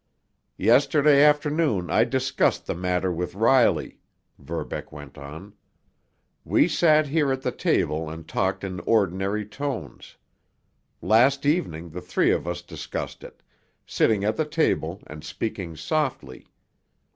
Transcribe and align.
"Yesterday 0.57 1.21
afternoon 1.23 1.91
I 1.91 2.05
discussed 2.05 2.65
the 2.65 2.73
matter 2.73 3.11
with 3.11 3.35
Riley," 3.35 3.99
Verbeck 4.39 4.91
went 4.91 5.15
on. 5.15 5.53
"We 6.43 6.67
sat 6.67 7.05
here 7.05 7.31
at 7.31 7.43
the 7.43 7.51
table 7.51 8.09
and 8.09 8.27
talked 8.27 8.63
in 8.63 8.79
ordinary 8.79 9.45
tones. 9.45 10.17
Last 11.03 11.45
evening 11.45 11.91
the 11.91 12.01
three 12.01 12.31
of 12.31 12.47
us 12.47 12.63
discussed 12.63 13.23
it, 13.23 13.43
sitting 13.85 14.23
at 14.23 14.37
the 14.37 14.45
table 14.45 15.03
and 15.05 15.23
speaking 15.23 15.75
softly. 15.77 16.47